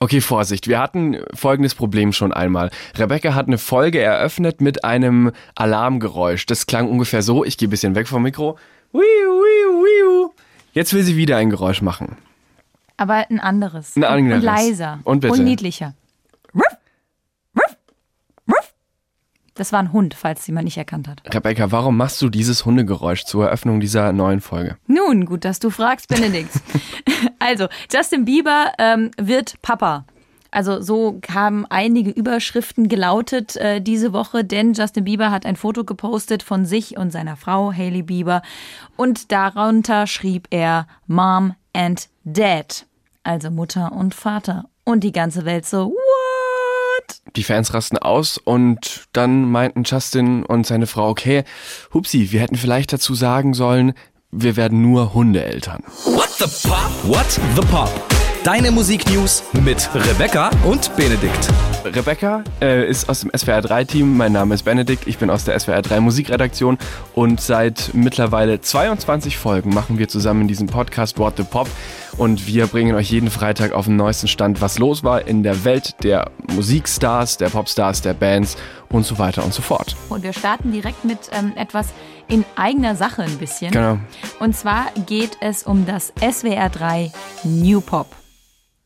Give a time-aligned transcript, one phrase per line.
[0.00, 0.68] Okay, Vorsicht.
[0.68, 2.70] Wir hatten folgendes Problem schon einmal.
[2.96, 6.46] Rebecca hat eine Folge eröffnet mit einem Alarmgeräusch.
[6.46, 7.44] Das klang ungefähr so.
[7.44, 8.56] Ich gehe ein bisschen weg vom Mikro.
[10.72, 12.16] Jetzt will sie wieder ein Geräusch machen.
[12.96, 13.96] Aber ein anderes.
[13.96, 14.38] Ein anderes.
[14.38, 15.00] Und leiser.
[15.02, 15.34] Und bitte.
[15.34, 15.94] Und niedlicher.
[19.58, 21.20] Das war ein Hund, falls jemand nicht erkannt hat.
[21.34, 24.76] Rebecca, warum machst du dieses Hundegeräusch zur Eröffnung dieser neuen Folge?
[24.86, 26.52] Nun, gut, dass du fragst, Benedikt.
[27.40, 30.04] also, Justin Bieber ähm, wird Papa.
[30.52, 35.84] Also so haben einige Überschriften gelautet äh, diese Woche, denn Justin Bieber hat ein Foto
[35.84, 38.42] gepostet von sich und seiner Frau Hailey Bieber
[38.96, 42.86] und darunter schrieb er Mom and Dad,
[43.24, 44.66] also Mutter und Vater.
[44.84, 46.37] Und die ganze Welt so, what?
[47.36, 51.44] Die Fans rasten aus und dann meinten Justin und seine Frau, okay,
[51.92, 53.94] hupsi, wir hätten vielleicht dazu sagen sollen,
[54.30, 55.82] wir werden nur Hundeeltern.
[56.04, 56.90] What the Pop?
[57.04, 58.17] What the Pop?
[58.48, 61.50] Deine Musiknews mit Rebecca und Benedikt.
[61.84, 64.16] Rebecca äh, ist aus dem SWR 3 Team.
[64.16, 65.06] Mein Name ist Benedikt.
[65.06, 66.78] Ich bin aus der SWR 3 Musikredaktion
[67.12, 71.68] und seit mittlerweile 22 Folgen machen wir zusammen diesen Podcast What the Pop
[72.16, 75.66] und wir bringen euch jeden Freitag auf den neuesten Stand, was los war in der
[75.66, 78.56] Welt der Musikstars, der Popstars, der Bands
[78.88, 79.94] und so weiter und so fort.
[80.08, 81.88] Und wir starten direkt mit ähm, etwas
[82.28, 83.72] in eigener Sache ein bisschen.
[83.72, 83.98] Genau.
[84.40, 87.12] Und zwar geht es um das SWR 3
[87.44, 88.06] New Pop.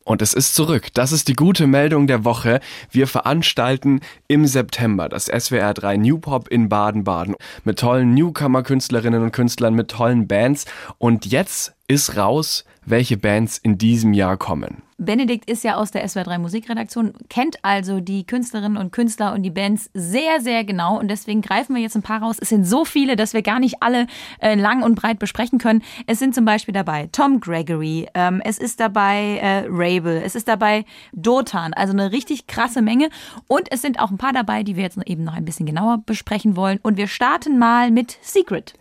[0.05, 0.87] Und es ist zurück.
[0.93, 2.59] Das ist die gute Meldung der Woche.
[2.91, 9.31] Wir veranstalten im September das SWR 3 New Pop in Baden-Baden mit tollen Newcomer-Künstlerinnen und
[9.31, 10.65] Künstlern, mit tollen Bands.
[10.97, 14.83] Und jetzt ist raus, welche Bands in diesem Jahr kommen.
[14.97, 19.49] Benedikt ist ja aus der SWR3 Musikredaktion, kennt also die Künstlerinnen und Künstler und die
[19.49, 20.99] Bands sehr, sehr genau.
[20.99, 22.37] Und deswegen greifen wir jetzt ein paar raus.
[22.39, 24.07] Es sind so viele, dass wir gar nicht alle
[24.39, 25.83] äh, lang und breit besprechen können.
[26.07, 30.47] Es sind zum Beispiel dabei Tom Gregory, ähm, es ist dabei äh, Rabel, es ist
[30.47, 33.09] dabei Dotan, also eine richtig krasse Menge.
[33.47, 36.03] Und es sind auch ein paar dabei, die wir jetzt eben noch ein bisschen genauer
[36.05, 36.79] besprechen wollen.
[36.81, 38.75] Und wir starten mal mit Secret.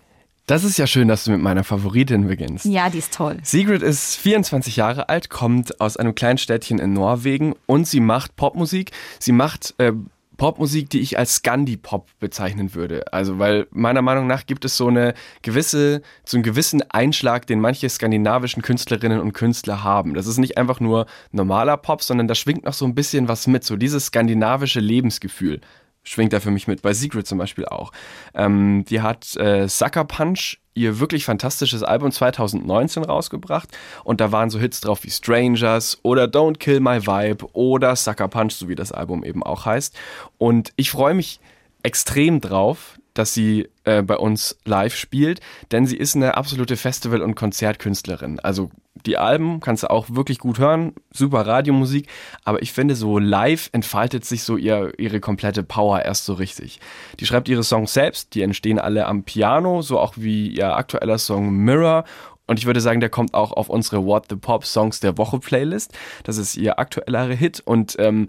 [0.47, 2.65] Das ist ja schön, dass du mit meiner Favoritin beginnst.
[2.65, 3.39] Ja, die ist toll.
[3.43, 8.35] Sigrid ist 24 Jahre alt, kommt aus einem kleinen Städtchen in Norwegen und sie macht
[8.35, 8.91] Popmusik.
[9.21, 9.93] Sie macht äh,
[10.37, 13.13] Popmusik, die ich als Scandi-Pop bezeichnen würde.
[13.13, 17.61] Also, weil meiner Meinung nach gibt es so eine gewisse, so einen gewissen Einschlag, den
[17.61, 20.15] manche skandinavischen Künstlerinnen und Künstler haben.
[20.15, 23.47] Das ist nicht einfach nur normaler Pop, sondern da schwingt noch so ein bisschen was
[23.47, 25.61] mit, so dieses skandinavische Lebensgefühl
[26.03, 26.83] schwingt da für mich mit.
[26.83, 27.93] Bei Secret zum Beispiel auch.
[28.35, 33.69] Ähm, die hat äh, Sucker Punch, ihr wirklich fantastisches Album 2019 rausgebracht.
[34.05, 38.29] Und da waren so Hits drauf wie Strangers oder Don't Kill My Vibe oder Sucker
[38.29, 39.95] Punch, so wie das Album eben auch heißt.
[40.39, 41.41] Und ich freue mich
[41.83, 45.41] extrem drauf, dass sie äh, bei uns live spielt,
[45.71, 48.41] denn sie ist eine absolute Festival- und Konzertkünstlerin.
[48.41, 48.71] Also
[49.07, 52.09] die Alben kannst du auch wirklich gut hören, super Radiomusik,
[52.45, 56.79] aber ich finde, so live entfaltet sich so ihr, ihre komplette Power erst so richtig.
[57.19, 61.19] Die schreibt ihre Songs selbst, die entstehen alle am Piano, so auch wie ihr aktueller
[61.19, 62.05] Song Mirror
[62.47, 65.39] und ich würde sagen, der kommt auch auf unsere What the Pop Songs der Woche
[65.39, 65.93] Playlist.
[66.25, 68.29] Das ist ihr aktueller Hit und ähm,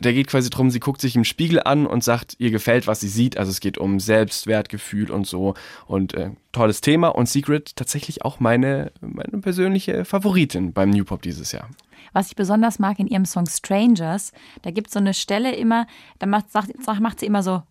[0.00, 3.00] der geht quasi drum, sie guckt sich im Spiegel an und sagt, ihr gefällt, was
[3.00, 3.36] sie sieht.
[3.36, 5.54] Also es geht um Selbstwertgefühl und so.
[5.86, 7.08] Und äh, tolles Thema.
[7.08, 11.68] Und Secret tatsächlich auch meine, meine persönliche Favoritin beim New Pop dieses Jahr.
[12.12, 14.32] Was ich besonders mag in ihrem Song Strangers,
[14.62, 15.86] da gibt es so eine Stelle immer,
[16.18, 16.70] da macht, sagt,
[17.00, 17.62] macht sie immer so,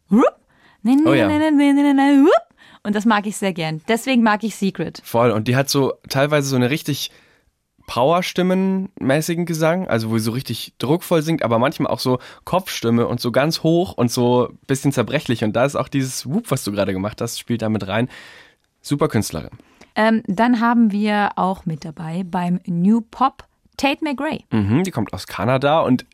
[1.06, 1.28] Oh ja.
[2.84, 3.82] und das mag ich sehr gern.
[3.88, 5.02] Deswegen mag ich Secret.
[5.04, 5.30] Voll.
[5.32, 7.12] Und die hat so teilweise so eine richtig
[7.92, 13.20] Powerstimmenmäßigen Gesang, also wo sie so richtig druckvoll singt, aber manchmal auch so Kopfstimme und
[13.20, 15.44] so ganz hoch und so ein bisschen zerbrechlich.
[15.44, 18.08] Und da ist auch dieses Whoop, was du gerade gemacht hast, spielt da mit rein.
[18.82, 19.50] Super Künstlerin.
[19.96, 23.44] Ähm, dann haben wir auch mit dabei beim New Pop
[23.76, 24.46] Tate McRae.
[24.52, 26.06] Mhm, die kommt aus Kanada und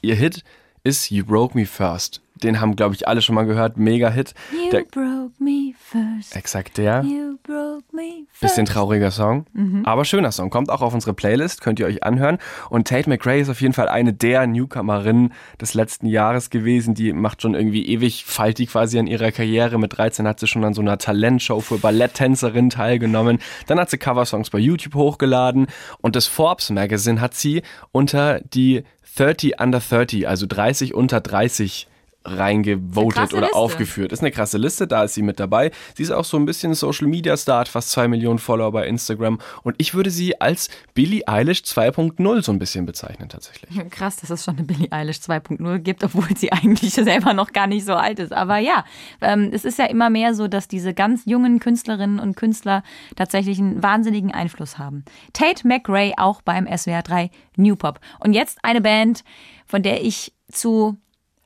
[0.00, 0.42] ihr Hit
[0.82, 2.22] ist You Broke Me First.
[2.40, 3.76] Den haben, glaube ich, alle schon mal gehört.
[3.76, 4.34] Mega-Hit.
[4.52, 6.34] You broke me first.
[6.36, 7.02] Exakt der.
[7.02, 8.40] You broke me first.
[8.40, 9.84] Bisschen trauriger Song, Mhm.
[9.84, 10.50] aber schöner Song.
[10.50, 12.38] Kommt auch auf unsere Playlist, könnt ihr euch anhören.
[12.70, 16.94] Und Tate McRae ist auf jeden Fall eine der Newcomerinnen des letzten Jahres gewesen.
[16.94, 19.78] Die macht schon irgendwie ewig faltig quasi an ihrer Karriere.
[19.78, 23.38] Mit 13 hat sie schon an so einer Talentshow für Balletttänzerin teilgenommen.
[23.66, 25.66] Dann hat sie Coversongs bei YouTube hochgeladen.
[26.00, 27.62] Und das Forbes Magazine hat sie
[27.92, 28.84] unter die
[29.16, 31.88] 30 under 30, also 30 unter 30
[32.24, 33.56] reingevotet oder Liste.
[33.56, 34.12] aufgeführt.
[34.12, 35.70] Ist eine krasse Liste, da ist sie mit dabei.
[35.94, 38.86] Sie ist auch so ein bisschen Social Media Star, hat fast zwei Millionen Follower bei
[38.86, 43.70] Instagram und ich würde sie als Billie Eilish 2.0 so ein bisschen bezeichnen tatsächlich.
[43.90, 47.66] Krass, dass es schon eine Billie Eilish 2.0 gibt, obwohl sie eigentlich selber noch gar
[47.66, 48.32] nicht so alt ist.
[48.32, 48.84] Aber ja,
[49.22, 52.82] ähm, es ist ja immer mehr so, dass diese ganz jungen Künstlerinnen und Künstler
[53.16, 55.04] tatsächlich einen wahnsinnigen Einfluss haben.
[55.32, 58.00] Tate McRae auch beim SWR 3 New Pop.
[58.18, 59.24] Und jetzt eine Band,
[59.66, 60.98] von der ich zu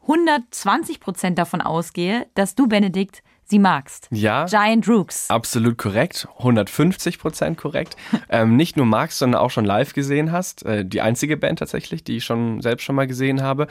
[0.05, 4.09] 120 Prozent davon ausgehe, dass du, Benedikt, sie magst.
[4.11, 4.47] Ja.
[4.47, 5.31] Giant Rooks.
[5.31, 7.97] Absolut korrekt, 150 Prozent korrekt.
[8.29, 10.65] ähm, nicht nur magst, sondern auch schon live gesehen hast.
[10.65, 13.67] Äh, die einzige Band tatsächlich, die ich schon selbst schon mal gesehen habe.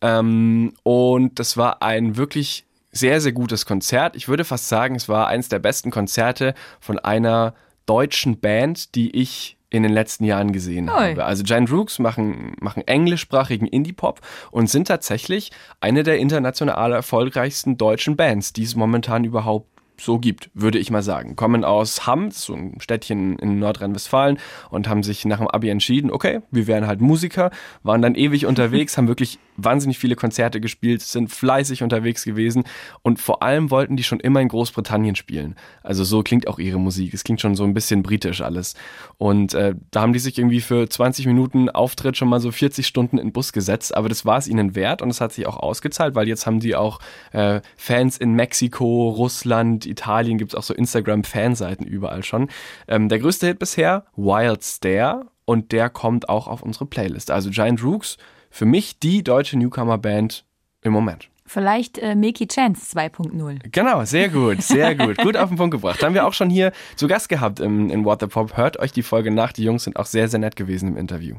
[0.00, 4.16] Ähm, und das war ein wirklich sehr, sehr gutes Konzert.
[4.16, 7.54] Ich würde fast sagen, es war eines der besten Konzerte von einer
[7.84, 10.94] deutschen Band, die ich in den letzten Jahren gesehen Ui.
[10.94, 11.24] habe.
[11.24, 14.20] Also Giant Rooks machen, machen englischsprachigen Indie-Pop
[14.50, 19.68] und sind tatsächlich eine der international erfolgreichsten deutschen Bands, die es momentan überhaupt
[20.00, 21.36] so gibt, würde ich mal sagen.
[21.36, 24.38] Kommen aus Hamm, so ein Städtchen in Nordrhein-Westfalen
[24.70, 27.50] und haben sich nach dem Abi entschieden, okay, wir wären halt Musiker,
[27.82, 32.64] waren dann ewig unterwegs, haben wirklich wahnsinnig viele Konzerte gespielt, sind fleißig unterwegs gewesen
[33.02, 35.56] und vor allem wollten die schon immer in Großbritannien spielen.
[35.82, 37.14] Also so klingt auch ihre Musik.
[37.14, 38.74] Es klingt schon so ein bisschen britisch alles.
[39.18, 42.86] Und äh, da haben die sich irgendwie für 20 Minuten Auftritt schon mal so 40
[42.86, 45.46] Stunden in den Bus gesetzt, aber das war es ihnen wert und es hat sich
[45.46, 47.00] auch ausgezahlt, weil jetzt haben die auch
[47.32, 52.48] äh, Fans in Mexiko, Russland, Italien, gibt es auch so Instagram-Fanseiten überall schon.
[52.88, 57.30] Ähm, der größte Hit bisher, Wild Stare und der kommt auch auf unsere Playlist.
[57.30, 58.18] Also Giant Rooks,
[58.56, 60.44] für mich die deutsche Newcomer-Band
[60.82, 61.28] im Moment.
[61.44, 63.58] Vielleicht äh, Milky Chance 2.0.
[63.70, 65.18] Genau, sehr gut, sehr gut.
[65.18, 66.02] gut auf den Punkt gebracht.
[66.02, 68.56] Haben wir auch schon hier zu Gast gehabt im, in What the Pop.
[68.56, 69.52] Hört euch die Folge nach.
[69.52, 71.36] Die Jungs sind auch sehr, sehr nett gewesen im Interview.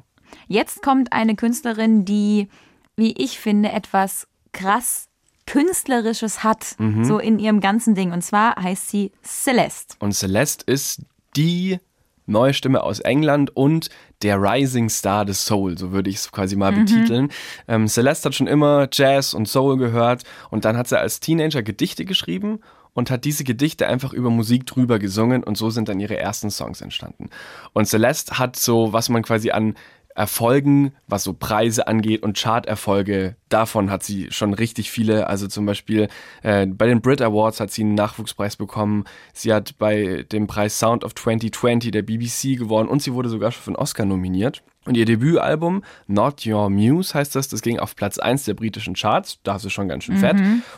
[0.47, 2.47] Jetzt kommt eine Künstlerin, die,
[2.95, 5.07] wie ich finde, etwas krass
[5.47, 7.03] Künstlerisches hat, Mhm.
[7.05, 8.11] so in ihrem ganzen Ding.
[8.11, 9.95] Und zwar heißt sie Celeste.
[9.99, 11.01] Und Celeste ist
[11.35, 11.79] die
[12.27, 13.89] neue Stimme aus England und
[14.21, 17.29] der Rising Star des Soul, so würde ich es quasi mal betiteln.
[17.68, 21.63] Ähm, Celeste hat schon immer Jazz und Soul gehört und dann hat sie als Teenager
[21.63, 22.59] Gedichte geschrieben
[22.94, 26.50] und hat diese Gedichte einfach über Musik drüber gesungen und so sind dann ihre ersten
[26.50, 27.29] Songs entstanden.
[27.74, 29.75] Und Celeste hat so, was man quasi an
[30.17, 35.27] Erfolgen, was so Preise angeht und Charterfolge, davon hat sie schon richtig viele.
[35.27, 36.07] Also zum Beispiel
[36.41, 39.03] äh, bei den Brit Awards hat sie einen Nachwuchspreis bekommen.
[39.33, 43.51] Sie hat bei dem Preis Sound of 2020 der BBC gewonnen und sie wurde sogar
[43.51, 44.63] schon für einen Oscar nominiert.
[44.85, 48.95] Und ihr Debütalbum Not Your Muse heißt das, das ging auf Platz 1 der britischen
[48.95, 49.37] Charts.
[49.43, 50.37] Da ist sie schon ganz schön fett.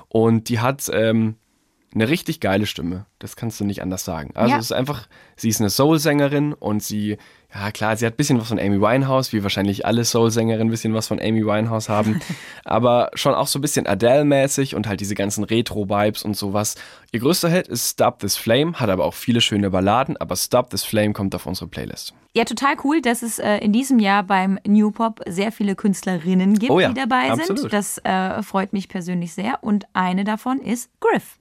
[0.09, 1.35] Und die hat ähm,
[1.93, 3.05] eine richtig geile Stimme.
[3.17, 4.31] Das kannst du nicht anders sagen.
[4.35, 4.57] Also Ja.
[4.59, 7.17] es ist einfach, sie ist eine Soul-Sängerin und sie,
[7.53, 10.71] ja klar, sie hat ein bisschen was von Amy Winehouse, wie wahrscheinlich alle Soul-Sängerinnen ein
[10.71, 12.21] bisschen was von Amy Winehouse haben.
[12.63, 16.75] aber schon auch so ein bisschen Adele-mäßig und halt diese ganzen Retro-Vibes und sowas.
[17.11, 20.69] Ihr größter Hit ist Stop This Flame, hat aber auch viele schöne Balladen, aber Stop
[20.69, 22.13] This Flame kommt auf unsere Playlist.
[22.35, 26.59] Ja, total cool, dass es äh, in diesem Jahr beim New Pop sehr viele Künstlerinnen
[26.59, 27.49] gibt, Oh ja, die dabei sind.
[27.49, 27.73] absolut.
[27.73, 29.63] Das äh, freut mich persönlich sehr.
[29.63, 31.38] Und eine davon ist Griff.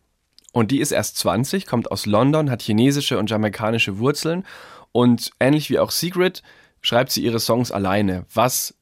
[0.59, 4.45] Und die ist erst 20, kommt aus London, hat chinesische und jamaikanische Wurzeln.
[4.91, 6.43] Und ähnlich wie auch Secret
[6.81, 8.75] schreibt sie ihre Songs alleine, was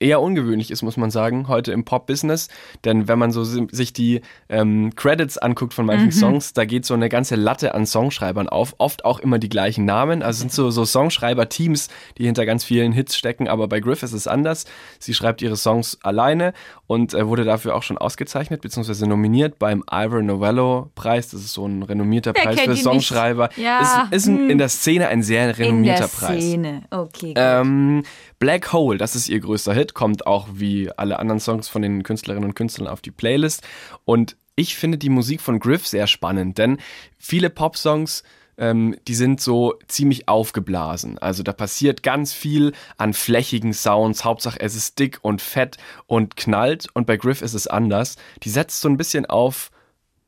[0.00, 2.48] eher ungewöhnlich ist, muss man sagen, heute im Pop-Business.
[2.84, 6.84] Denn wenn man so si- sich die ähm, Credits anguckt von manchen Songs, da geht
[6.84, 10.22] so eine ganze Latte an Songschreibern auf, oft auch immer die gleichen Namen.
[10.22, 14.02] Also es sind so, so Songschreiber-Teams, die hinter ganz vielen Hits stecken, aber bei Griff
[14.02, 14.66] ist es anders.
[14.98, 16.52] Sie schreibt ihre Songs alleine
[16.86, 19.06] und äh, wurde dafür auch schon ausgezeichnet bzw.
[19.06, 21.28] nominiert beim Ivor Novello Preis.
[21.30, 22.82] Das ist so ein renommierter Wer Preis für ihn nicht?
[22.84, 23.50] Songschreiber.
[23.56, 26.42] Ja, Ist, ist ein, in der Szene ein sehr In der renommierter Preis.
[26.44, 26.82] Szene.
[26.90, 27.36] Okay, gut.
[27.36, 28.02] Ähm,
[28.38, 32.02] Black Hole, das ist ihr größter Hit, kommt auch wie alle anderen Songs von den
[32.02, 33.66] Künstlerinnen und Künstlern auf die Playlist.
[34.04, 36.78] Und ich finde die Musik von Griff sehr spannend, denn
[37.16, 38.22] viele Popsongs,
[38.56, 41.18] ähm, die sind so ziemlich aufgeblasen.
[41.18, 44.24] Also da passiert ganz viel an flächigen Sounds.
[44.24, 45.76] Hauptsache es ist dick und fett
[46.06, 46.88] und knallt.
[46.94, 48.16] Und bei Griff ist es anders.
[48.42, 49.70] Die setzt so ein bisschen auf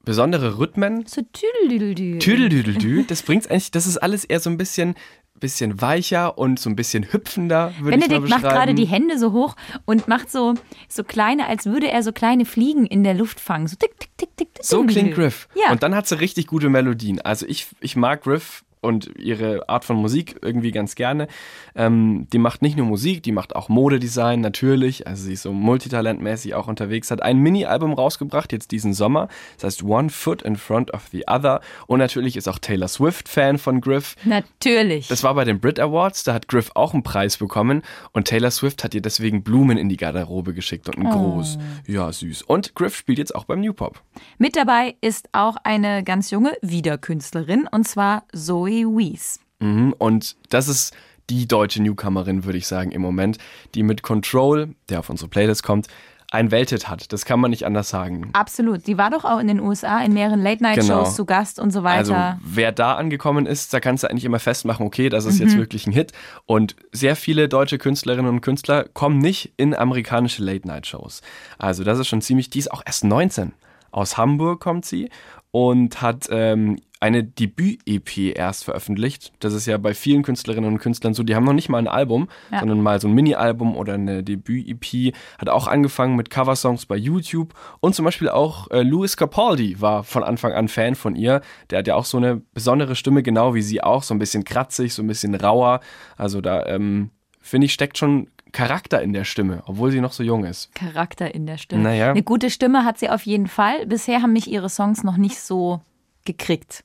[0.04, 2.18] besondere Rhythmen, so tüdelüdeldü.
[2.18, 4.94] Tüdeldüdeldü, das bringt's eigentlich, das ist alles eher so ein bisschen,
[5.40, 8.54] bisschen weicher und so ein bisschen hüpfender, würde ich mal Benedikt macht beschreiben.
[8.54, 10.54] gerade die Hände so hoch und macht so,
[10.88, 13.66] so kleine, als würde er so kleine Fliegen in der Luft fangen.
[13.66, 14.48] So tick, tick, tick, tick.
[14.60, 15.14] so klingt.
[15.14, 15.48] Griff.
[15.54, 15.72] Ja.
[15.72, 17.20] Und dann hat sie richtig gute Melodien.
[17.20, 21.28] Also ich, ich mag Griff und ihre Art von Musik irgendwie ganz gerne.
[21.74, 25.06] Ähm, die macht nicht nur Musik, die macht auch Modedesign natürlich.
[25.06, 27.10] Also sie ist so multitalentmäßig auch unterwegs.
[27.10, 29.28] Hat ein Mini-Album rausgebracht, jetzt diesen Sommer.
[29.56, 31.60] Das heißt One Foot in Front of the Other.
[31.86, 34.16] Und natürlich ist auch Taylor Swift Fan von Griff.
[34.24, 35.08] Natürlich.
[35.08, 37.82] Das war bei den Brit Awards, da hat Griff auch einen Preis bekommen
[38.12, 41.58] und Taylor Swift hat ihr deswegen Blumen in die Garderobe geschickt und einen Gruß.
[41.86, 42.42] Ja, süß.
[42.42, 44.02] Und Griff spielt jetzt auch beim New Pop.
[44.38, 49.40] Mit dabei ist auch eine ganz junge Wiederkünstlerin und zwar Zoe Wees.
[49.60, 49.94] Mhm.
[49.98, 50.94] Und das ist
[51.28, 53.38] die deutsche Newcomerin, würde ich sagen, im Moment,
[53.74, 55.86] die mit Control, der auf unsere Playlist kommt,
[56.32, 57.12] ein Welthit hat.
[57.12, 58.30] Das kann man nicht anders sagen.
[58.34, 58.84] Absolut.
[58.86, 61.04] Sie war doch auch in den USA in mehreren Late-Night-Shows Genau.
[61.10, 62.38] zu Gast und so Also weiter.
[62.44, 65.88] wer da angekommen ist, da kannst du eigentlich immer festmachen, okay, das ist jetzt wirklich
[65.88, 66.12] ein Hit.
[66.46, 71.20] Und sehr viele deutsche Künstlerinnen und Künstler kommen nicht in amerikanische Late-Night-Shows.
[71.58, 73.52] Also das ist schon ziemlich, die ist auch erst 19.
[73.90, 75.10] Aus Hamburg kommt sie
[75.50, 79.32] und hat ähm, eine Debüt-EP erst veröffentlicht.
[79.40, 81.88] Das ist ja bei vielen Künstlerinnen und Künstlern so, die haben noch nicht mal ein
[81.88, 82.60] Album, Ja.
[82.60, 85.14] sondern mal so ein Mini-Album oder eine Debüt-EP.
[85.38, 90.04] Hat auch angefangen mit Coversongs bei YouTube und zum Beispiel auch äh, Louis Capaldi war
[90.04, 91.40] von Anfang an Fan von ihr.
[91.70, 94.44] Der hat ja auch so eine besondere Stimme, genau wie sie auch, so ein bisschen
[94.44, 95.80] kratzig, so ein bisschen rauer.
[96.18, 100.22] Also da ähm, finde ich steckt schon Charakter in der Stimme, obwohl sie noch so
[100.22, 100.74] jung ist.
[100.74, 101.82] Charakter in der Stimme.
[101.84, 102.10] Naja.
[102.10, 103.86] Eine gute Stimme hat sie auf jeden Fall.
[103.86, 105.80] Bisher haben mich ihre Songs noch nicht so
[106.26, 106.84] gekriegt.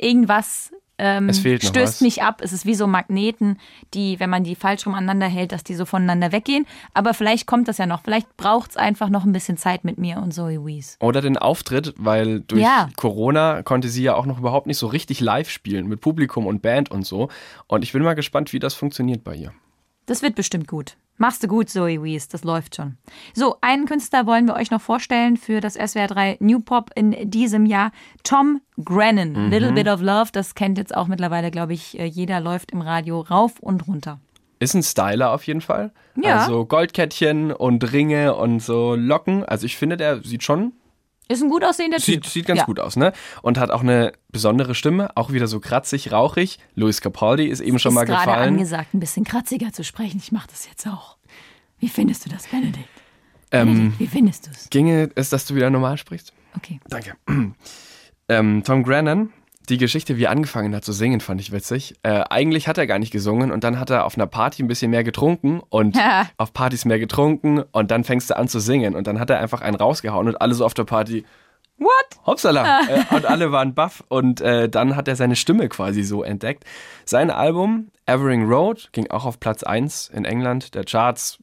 [0.00, 2.00] Irgendwas ähm, stößt was.
[2.00, 2.40] mich ab.
[2.44, 3.58] Es ist wie so Magneten,
[3.92, 6.66] die, wenn man die falsch rum aneinander hält, dass die so voneinander weggehen.
[6.94, 8.02] Aber vielleicht kommt das ja noch.
[8.02, 10.96] Vielleicht braucht es einfach noch ein bisschen Zeit mit mir und Zoe Wees.
[11.00, 12.88] Oder den Auftritt, weil durch Ja.
[12.96, 16.62] Corona konnte sie ja auch noch überhaupt nicht so richtig live spielen mit Publikum und
[16.62, 17.28] Band und so.
[17.66, 19.52] Und ich bin mal gespannt, wie das funktioniert bei ihr.
[20.06, 20.96] Das wird bestimmt gut.
[21.22, 22.96] Machst du gut, Zoe Wees, das läuft schon.
[23.32, 27.30] So, einen Künstler wollen wir euch noch vorstellen für das SWR 3 New Pop in
[27.30, 27.92] diesem Jahr.
[28.24, 32.40] Tom Grennan, Little Bit of Love, das kennt jetzt auch mittlerweile, glaube ich, äh, jeder
[32.40, 34.18] läuft im Radio rauf und runter.
[34.58, 35.92] Ist ein Styler auf jeden Fall.
[36.20, 36.38] Ja.
[36.38, 39.44] Also Goldkettchen und Ringe und so Locken.
[39.44, 40.72] Also ich finde, der sieht schon,
[41.28, 42.26] Ist ein gut aussehender sieht, Typ.
[42.26, 42.64] sieht ganz ja.
[42.66, 43.12] gut aus, ne?
[43.42, 46.58] Und hat auch eine besondere Stimme, auch wieder so kratzig, rauchig.
[46.74, 48.54] Louis Capaldi ist eben schon ist mal gerade gefallen.
[48.54, 50.18] angesagt, ein bisschen kratziger zu sprechen.
[50.22, 51.16] Ich mache das jetzt auch.
[51.78, 52.88] Wie findest du das, Benedikt?
[53.50, 54.68] Ähm, Benedikt, wie findest du es?
[54.70, 56.32] ginge es, dass du wieder normal sprichst?
[56.56, 56.80] Okay.
[56.88, 57.14] Danke.
[58.28, 59.32] ähm, Tom Grennan,
[59.68, 61.94] die Geschichte, wie er angefangen hat zu singen, fand ich witzig.
[62.02, 64.68] Äh, eigentlich hat er gar nicht gesungen und dann hat er auf einer Party ein
[64.68, 66.28] bisschen mehr getrunken und Ja.
[66.36, 69.38] auf Partys mehr getrunken und dann fängst du an zu singen und dann hat er
[69.40, 71.24] einfach einen rausgehauen und alle so auf der Party,
[71.78, 72.26] What?
[72.26, 72.80] Hopsala!
[72.88, 76.64] äh, und alle waren baff und äh, dann hat er seine Stimme quasi so entdeckt.
[77.04, 81.38] Sein Album Evering Road ging auch auf Platz 1 in England der Charts.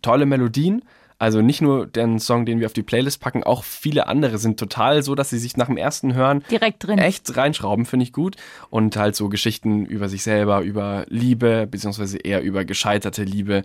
[0.00, 0.84] Tolle Melodien.
[1.24, 4.60] Also nicht nur den Song, den wir auf die Playlist packen, auch viele andere sind
[4.60, 6.98] total so, dass sie sich nach dem ersten Hören Direkt drin.
[6.98, 8.36] echt reinschrauben, finde ich gut.
[8.68, 13.62] Und halt so Geschichten über sich selber, über Liebe, beziehungsweise eher über gescheiterte Liebe.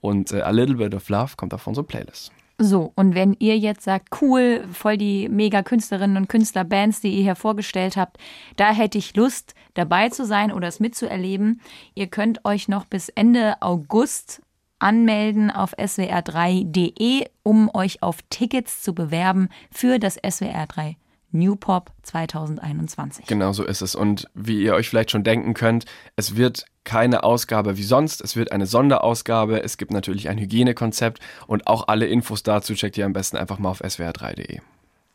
[0.00, 2.32] Und äh, A Little Bit of Love kommt auf unsere Playlist.
[2.56, 7.24] So, und wenn ihr jetzt sagt, cool, voll die mega Künstlerinnen und Künstlerbands, die ihr
[7.24, 8.16] hier vorgestellt habt,
[8.56, 11.60] da hätte ich Lust, dabei zu sein oder es mitzuerleben.
[11.94, 14.40] Ihr könnt euch noch bis Ende August
[14.82, 20.96] anmelden auf swr3.de, um euch auf Tickets zu bewerben für das SWR3
[21.32, 23.26] New Pop 2021.
[23.26, 23.94] Genau so ist es.
[23.94, 28.20] Und wie ihr euch vielleicht schon denken könnt, es wird keine Ausgabe wie sonst.
[28.20, 29.62] Es wird eine Sonderausgabe.
[29.62, 33.58] Es gibt natürlich ein Hygienekonzept und auch alle Infos dazu checkt ihr am besten einfach
[33.58, 34.60] mal auf swr3.de.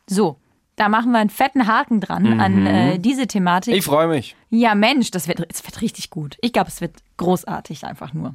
[0.08, 0.38] So,
[0.76, 3.74] da machen wir einen fetten Haken dran an äh, diese Thematik.
[3.74, 4.36] Ich freue mich.
[4.50, 6.36] Ja, Mensch, das wird, es wird richtig gut.
[6.40, 8.34] Ich glaube, es wird großartig einfach nur.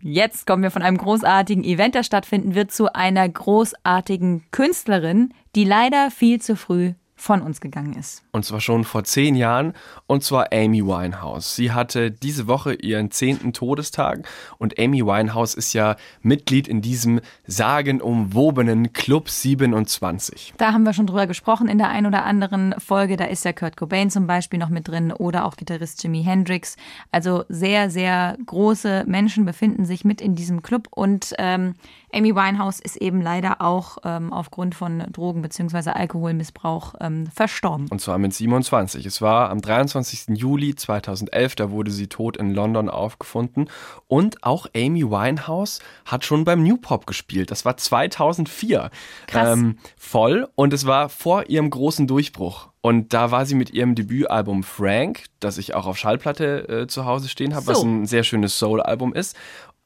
[0.00, 5.64] Jetzt kommen wir von einem großartigen Event, das stattfinden wird, zu einer großartigen Künstlerin, die
[5.64, 8.22] leider viel zu früh von uns gegangen ist.
[8.32, 9.72] Und zwar schon vor zehn Jahren.
[10.06, 11.56] Und zwar Amy Winehouse.
[11.56, 14.28] Sie hatte diese Woche ihren zehnten Todestag.
[14.58, 20.54] Und Amy Winehouse ist ja Mitglied in diesem sagenumwobenen Club 27.
[20.58, 23.16] Da haben wir schon drüber gesprochen in der ein oder anderen Folge.
[23.16, 26.76] Da ist ja Kurt Cobain zum Beispiel noch mit drin oder auch Gitarrist Jimi Hendrix.
[27.10, 30.88] Also sehr, sehr große Menschen befinden sich mit in diesem Club.
[30.90, 31.74] Und ähm,
[32.16, 35.90] Amy Winehouse ist eben leider auch ähm, aufgrund von Drogen- bzw.
[35.90, 37.88] Alkoholmissbrauch ähm, verstorben.
[37.90, 39.04] Und zwar mit 27.
[39.04, 40.36] Es war am 23.
[40.38, 43.68] Juli 2011, da wurde sie tot in London aufgefunden.
[44.06, 47.50] Und auch Amy Winehouse hat schon beim New Pop gespielt.
[47.50, 48.90] Das war 2004.
[49.26, 49.58] Krass.
[49.98, 50.48] voll.
[50.54, 52.68] Und es war vor ihrem großen Durchbruch.
[52.80, 57.04] Und da war sie mit ihrem Debütalbum Frank, das ich auch auf Schallplatte äh, zu
[57.04, 57.86] Hause stehen habe, was So.
[57.86, 59.36] ein sehr schönes Soul-Album ist.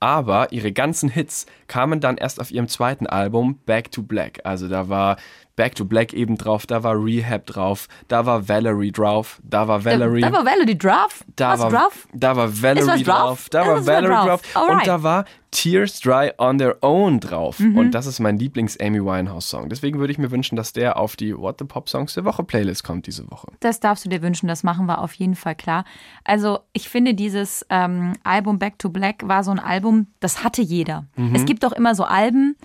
[0.00, 4.40] Aber ihre ganzen Hits kamen dann erst auf ihrem zweiten Album Back to Black.
[4.44, 5.16] Also da war
[5.60, 9.84] Back to Black eben drauf, da war Rehab drauf, da war Valerie drauf, da war
[9.84, 10.22] Valerie.
[10.22, 11.22] Da, da war Valerie drauf?
[11.36, 12.08] Da was war, drauf?
[12.14, 14.40] Da war Valerie drauf, da war Valerie drauf
[14.70, 17.58] und da war Tears Dry on Their Own drauf.
[17.58, 17.76] Mhm.
[17.76, 19.68] Und das ist mein Lieblings-Amy Winehouse-Song.
[19.68, 22.42] Deswegen würde ich mir wünschen, dass der auf die What the Pop Songs der Woche
[22.42, 23.48] Playlist kommt diese Woche.
[23.60, 25.84] Das darfst du dir wünschen, das machen wir auf jeden Fall klar.
[26.24, 30.62] Also ich finde, dieses ähm, Album Back to Black war so ein Album, das hatte
[30.62, 31.04] jeder.
[31.16, 31.34] Mhm.
[31.34, 32.56] Es gibt doch immer so Alben,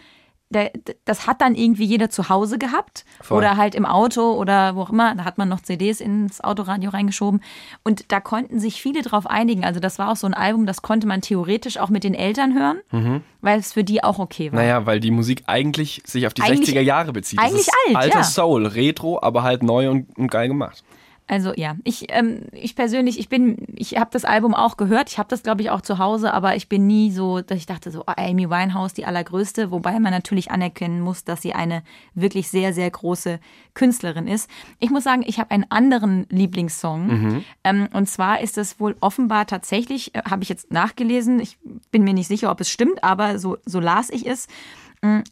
[1.05, 3.39] das hat dann irgendwie jeder zu Hause gehabt Voll.
[3.39, 5.15] oder halt im Auto oder wo auch immer.
[5.15, 7.41] Da hat man noch CDs ins Autoradio reingeschoben
[7.83, 9.63] und da konnten sich viele drauf einigen.
[9.65, 12.53] Also das war auch so ein Album, das konnte man theoretisch auch mit den Eltern
[12.57, 13.21] hören, mhm.
[13.41, 14.59] weil es für die auch okay war.
[14.59, 17.39] Naja, weil die Musik eigentlich sich auf die eigentlich, 60er Jahre bezieht.
[17.39, 18.23] Eigentlich alt, alter ja.
[18.23, 20.83] Soul, Retro, aber halt neu und, und geil gemacht.
[21.27, 25.17] Also ja, ich, ähm, ich persönlich, ich bin, ich habe das Album auch gehört, ich
[25.17, 27.89] habe das glaube ich auch zu Hause, aber ich bin nie so, dass ich dachte
[27.89, 31.81] so, oh, Amy Winehouse, die allergrößte, wobei man natürlich anerkennen muss, dass sie eine
[32.13, 33.39] wirklich sehr, sehr große
[33.73, 34.49] Künstlerin ist.
[34.79, 37.07] Ich muss sagen, ich habe einen anderen Lieblingssong.
[37.07, 37.43] Mhm.
[37.63, 41.57] ähm, und zwar ist es wohl offenbar tatsächlich, äh, habe ich jetzt nachgelesen, ich
[41.89, 44.47] bin mir nicht sicher, ob es stimmt, aber so, so las ich es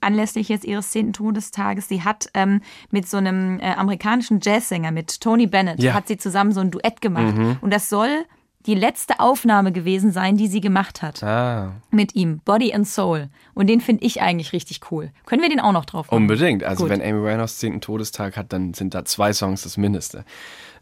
[0.02, 1.88] anlässlich jetzt ihres zehnten Todestages.
[1.88, 2.62] Sie hat ähm,
[2.92, 5.94] mit so einem äh, amerikanischen Jazzsänger, mit Tony Bennett, ja.
[5.94, 7.36] hat sie zusammen so ein Duett gemacht.
[7.36, 7.58] Mhm.
[7.62, 8.26] Und das soll
[8.66, 11.22] die letzte Aufnahme gewesen sein, die sie gemacht hat.
[11.22, 11.74] Ah.
[11.92, 13.30] Mit ihm, Body and Soul.
[13.54, 15.12] Und den finde ich eigentlich richtig cool.
[15.26, 16.16] Können wir den auch noch drauf machen?
[16.16, 16.64] Unbedingt.
[16.64, 16.92] Also Gut.
[16.92, 20.24] wenn Amy Winehouse zehnten Todestag hat, dann sind da zwei Songs das Mindeste.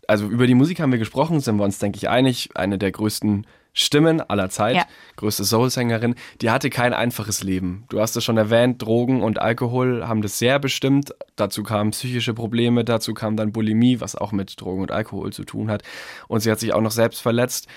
[0.07, 2.49] Also über die Musik haben wir gesprochen, sind wir uns, denke ich, einig.
[2.55, 4.85] Eine der größten Stimmen aller Zeit, ja.
[5.15, 7.85] größte Soul-Sängerin, die hatte kein einfaches Leben.
[7.89, 11.13] Du hast es schon erwähnt, Drogen und Alkohol haben das sehr bestimmt.
[11.37, 15.45] Dazu kamen psychische Probleme, dazu kam dann Bulimie, was auch mit Drogen und Alkohol zu
[15.45, 15.83] tun hat.
[16.27, 17.67] Und sie hat sich auch noch selbst verletzt.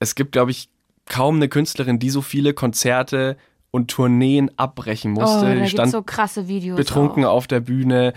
[0.00, 0.68] Es gibt, glaube ich,
[1.06, 3.38] kaum eine Künstlerin, die so viele Konzerte
[3.70, 5.40] und Tourneen abbrechen musste.
[5.40, 7.32] Oh, da die stand so krasse Videos betrunken auch.
[7.32, 8.12] auf der Bühne,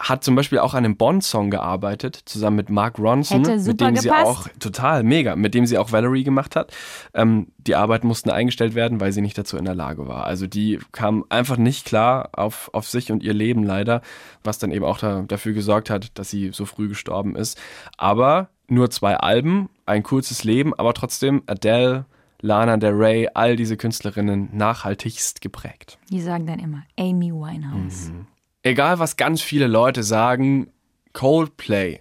[0.00, 4.02] hat zum Beispiel auch an einem Bond-Song gearbeitet, zusammen mit Mark Ronson, mit dem gepasst.
[4.02, 6.72] sie auch total mega, mit dem sie auch Valerie gemacht hat.
[7.12, 10.24] Ähm, die Arbeiten mussten eingestellt werden, weil sie nicht dazu in der Lage war.
[10.24, 14.00] Also die kam einfach nicht klar auf, auf sich und ihr Leben leider,
[14.42, 17.60] was dann eben auch da, dafür gesorgt hat, dass sie so früh gestorben ist.
[17.98, 22.06] Aber nur zwei Alben, ein kurzes Leben, aber trotzdem Adele,
[22.40, 25.98] Lana Del Rey, all diese Künstlerinnen nachhaltigst geprägt.
[26.08, 28.12] Die sagen dann immer Amy Winehouse.
[28.12, 28.29] Mhm
[28.62, 30.70] egal was ganz viele Leute sagen,
[31.12, 32.00] Coldplay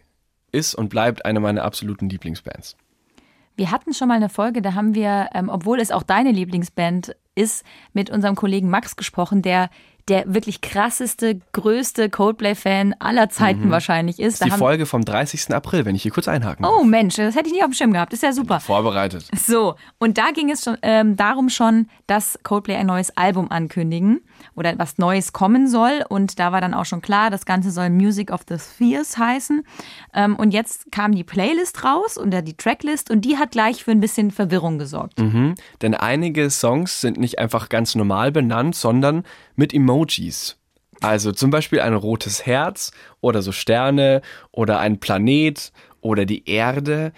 [0.51, 2.75] ist und bleibt eine meiner absoluten Lieblingsbands.
[3.55, 7.15] Wir hatten schon mal eine Folge, da haben wir, ähm, obwohl es auch deine Lieblingsband
[7.35, 9.69] ist, mit unserem Kollegen Max gesprochen, der
[10.09, 13.71] der wirklich krasseste, größte Coldplay-Fan aller Zeiten mhm.
[13.71, 14.41] wahrscheinlich ist.
[14.41, 15.53] Das ist die Folge vom 30.
[15.53, 16.73] April, wenn ich hier kurz einhaken darf.
[16.77, 18.13] Oh Mensch, das hätte ich nicht auf dem Schirm gehabt.
[18.13, 18.59] Ist ja super.
[18.59, 19.27] Vorbereitet.
[19.37, 24.21] So, und da ging es schon ähm, darum schon, dass Coldplay ein neues Album ankündigen
[24.55, 26.03] oder was Neues kommen soll.
[26.07, 29.63] Und da war dann auch schon klar, das Ganze soll Music of the Spheres heißen.
[30.13, 33.91] Ähm, und jetzt kam die Playlist raus und die Tracklist und die hat gleich für
[33.91, 35.19] ein bisschen Verwirrung gesorgt.
[35.19, 39.23] Mhm, denn einige Songs sind nicht einfach ganz normal benannt, sondern
[39.59, 40.57] mit Emojis.
[41.01, 42.91] Also zum Beispiel ein rotes Herz
[43.21, 47.13] oder so Sterne oder ein Planet oder die Erde.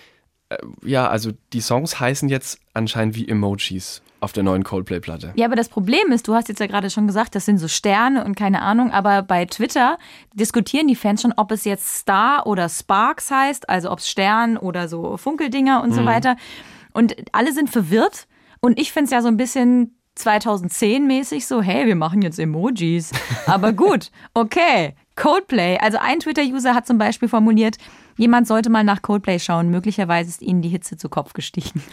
[0.49, 5.33] Äh, ja, also die Songs heißen jetzt anscheinend wie Emojis auf der neuen Coldplay-Platte.
[5.35, 7.67] Ja, aber das Problem ist, du hast jetzt ja gerade schon gesagt, das sind so
[7.67, 9.97] Sterne und keine Ahnung, aber bei Twitter
[10.33, 14.57] diskutieren die Fans schon, ob es jetzt Star oder Sparks heißt, also ob es Stern
[14.57, 15.95] oder so Funkeldinger und mhm.
[15.95, 16.37] so weiter.
[16.93, 18.27] Und alle sind verwirrt.
[18.59, 22.39] Und ich finde es ja so ein bisschen 2010 mäßig so, hey, wir machen jetzt
[22.39, 23.11] Emojis.
[23.45, 24.95] Aber gut, okay.
[25.15, 25.77] Coldplay.
[25.77, 27.77] Also ein Twitter-User hat zum Beispiel formuliert,
[28.17, 29.69] jemand sollte mal nach Coldplay schauen.
[29.69, 31.83] Möglicherweise ist ihnen die Hitze zu Kopf gestiegen.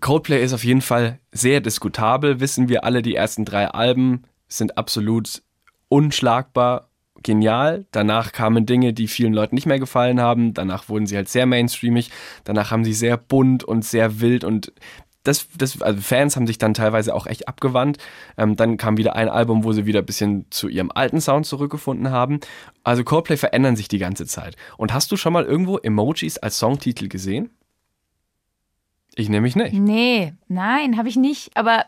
[0.00, 2.40] Coldplay ist auf jeden Fall sehr diskutabel.
[2.40, 5.42] Wissen wir alle, die ersten drei Alben sind absolut
[5.88, 6.88] unschlagbar
[7.22, 7.86] genial.
[7.90, 10.54] Danach kamen Dinge, die vielen Leuten nicht mehr gefallen haben.
[10.54, 12.10] Danach wurden sie halt sehr mainstreamig.
[12.44, 14.72] Danach haben sie sehr bunt und sehr wild und
[15.24, 17.98] das, das, also Fans haben sich dann teilweise auch echt abgewandt.
[18.36, 21.46] Ähm, dann kam wieder ein Album, wo sie wieder ein bisschen zu ihrem alten Sound
[21.46, 22.40] zurückgefunden haben.
[22.84, 24.56] Also Coldplay verändern sich die ganze Zeit.
[24.76, 27.50] Und hast du schon mal irgendwo Emojis als Songtitel gesehen?
[29.14, 29.74] Ich nehme mich nicht.
[29.74, 31.56] Nee, nein, habe ich nicht.
[31.56, 31.84] Aber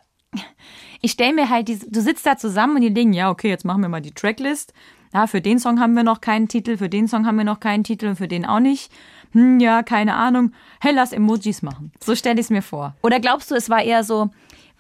[1.01, 3.65] ich stelle mir halt, diese, du sitzt da zusammen und die denken, ja, okay, jetzt
[3.65, 4.75] machen wir mal die Tracklist.
[5.15, 7.61] Ja, für den Song haben wir noch keinen Titel, für den Song haben wir noch
[7.61, 8.93] keinen Titel und für den auch nicht
[9.33, 11.93] hm, ja, keine Ahnung, hey, lass Emojis machen.
[12.03, 12.97] So stelle ich es mir vor.
[13.03, 14.31] Oder glaubst du, es war eher so,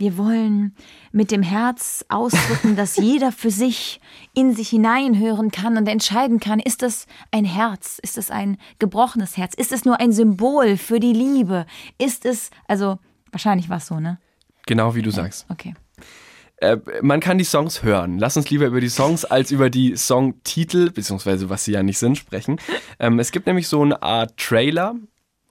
[0.00, 0.74] wir wollen
[1.12, 4.00] mit dem Herz ausdrücken, dass jeder für sich
[4.34, 9.36] in sich hineinhören kann und entscheiden kann, ist das ein Herz, ist es ein gebrochenes
[9.36, 11.66] Herz, ist es nur ein Symbol für die Liebe,
[11.98, 12.98] ist es, also
[13.30, 14.18] wahrscheinlich war es so, ne?
[14.66, 15.46] Genau wie du ja, sagst.
[15.50, 15.74] Okay.
[16.60, 18.18] Äh, man kann die Songs hören.
[18.18, 21.98] Lass uns lieber über die Songs als über die Songtitel, beziehungsweise was sie ja nicht
[21.98, 22.58] sind, sprechen.
[22.98, 24.94] Ähm, es gibt nämlich so eine Art Trailer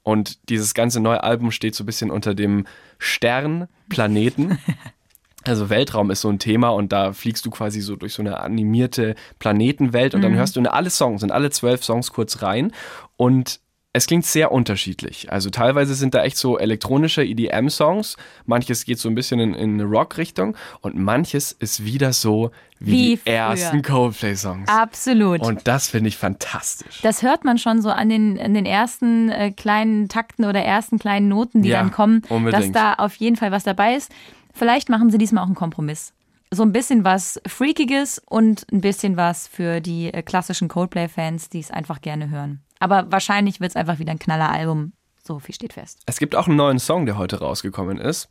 [0.04, 2.65] und dieses ganze neue Album steht so ein bisschen unter dem
[2.98, 4.60] Stern Planeten.
[5.45, 8.41] Also Weltraum ist so ein Thema und da fliegst du quasi so durch so eine
[8.41, 12.74] animierte Planetenwelt und dann hörst du in alle Songs, in alle zwölf Songs kurz rein
[13.15, 15.32] und es klingt sehr unterschiedlich.
[15.32, 19.73] Also teilweise sind da echt so elektronische EDM-Songs, manches geht so ein bisschen in, in
[19.73, 23.34] eine Rock-Richtung und manches ist wieder so wie, Wie die früher.
[23.34, 24.69] ersten Coldplay-Songs.
[24.69, 25.41] Absolut.
[25.41, 27.02] Und das finde ich fantastisch.
[27.02, 30.99] Das hört man schon so an den, an den ersten äh, kleinen Takten oder ersten
[30.99, 32.75] kleinen Noten, die Ja, dann kommen, dass unbedingt.
[32.75, 34.12] da auf jeden Fall was dabei ist.
[34.54, 36.13] Vielleicht machen sie diesmal auch einen Kompromiss.
[36.52, 41.60] So ein bisschen was Freakiges und ein bisschen was für die äh, klassischen Coldplay-Fans, die
[41.60, 42.62] es einfach gerne hören.
[42.80, 44.94] Aber wahrscheinlich wird es einfach wieder ein Knaller-Album.
[45.24, 46.00] So viel steht fest.
[46.06, 48.30] Es gibt auch einen neuen Song, der heute rausgekommen ist.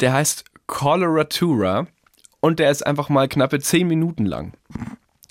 [0.00, 1.86] Der heißt Coloratura
[2.40, 4.52] und der ist einfach mal knappe zehn Minuten lang.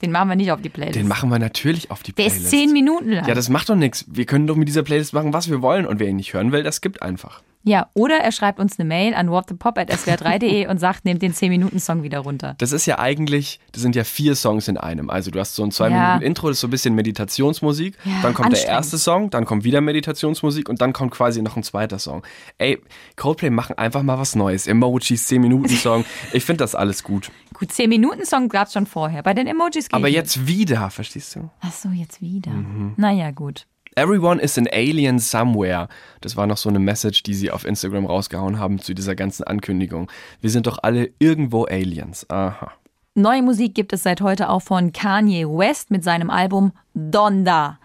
[0.01, 0.95] Den machen wir nicht auf die Playlist.
[0.99, 2.43] Den machen wir natürlich auf die Der Playlist.
[2.45, 3.27] ist zehn Minuten lang.
[3.27, 4.05] Ja, das macht doch nichts.
[4.07, 5.85] Wir können doch mit dieser Playlist machen, was wir wollen.
[5.87, 7.41] Und wer ihn nicht hören will, das gibt einfach.
[7.67, 12.19] Ja, oder er schreibt uns eine Mail an whatthepop.swr3.de und sagt, nehmt den 10-Minuten-Song wieder
[12.19, 12.55] runter.
[12.59, 15.09] Das ist ja eigentlich, das sind ja vier Songs in einem.
[15.09, 16.07] Also du hast so ein zwei Ja.
[16.07, 17.97] Minuten Intro, das ist so ein bisschen Meditationsmusik.
[18.05, 21.57] Ja, dann kommt der erste Song, dann kommt wieder Meditationsmusik und dann kommt quasi noch
[21.57, 22.23] ein zweiter Song.
[22.57, 22.79] Ey,
[23.17, 24.65] Coldplay machen einfach mal was Neues.
[24.67, 26.05] Emojis, 10 Minuten Song.
[26.33, 27.31] Ich finde das alles gut.
[27.53, 29.23] Gut, 10-Minuten-Song gab es schon vorher.
[29.23, 31.49] Bei den Emojis geht Aber jetzt wieder, verstehst du?
[31.61, 32.51] Ach so, jetzt wieder.
[32.51, 32.93] Mhm.
[32.97, 33.65] Naja, gut.
[33.97, 35.87] Everyone is an alien somewhere.
[36.21, 39.43] Das war noch so eine Message, die sie auf Instagram rausgehauen haben zu dieser ganzen
[39.45, 40.11] Ankündigung.
[40.39, 42.29] Wir sind doch alle irgendwo Aliens.
[42.29, 42.73] Aha.
[43.15, 47.79] Neue Musik gibt es seit heute auch von Kanye West mit seinem Album Donda.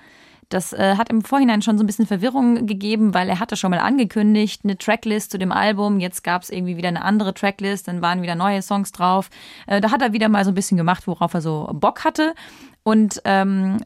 [0.51, 3.71] Das äh, hat im Vorhinein schon so ein bisschen Verwirrung gegeben, weil er hatte schon
[3.71, 5.99] mal angekündigt, eine Tracklist zu dem Album.
[5.99, 9.31] Jetzt gab es irgendwie wieder eine andere Tracklist, dann waren wieder neue Songs drauf.
[9.67, 12.35] Äh, da hat er wieder mal so ein bisschen gemacht, worauf er so Bock hatte.
[12.85, 13.79] Und ähm,